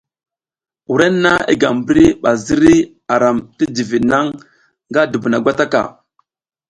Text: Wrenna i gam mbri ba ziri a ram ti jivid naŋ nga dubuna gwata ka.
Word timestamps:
Wrenna 0.93 1.33
i 1.53 1.55
gam 1.61 1.75
mbri 1.81 2.05
ba 2.21 2.31
ziri 2.43 2.75
a 3.13 3.15
ram 3.21 3.37
ti 3.55 3.63
jivid 3.75 4.03
naŋ 4.11 4.25
nga 4.89 5.01
dubuna 5.11 5.37
gwata 5.43 5.65
ka. 5.73 5.81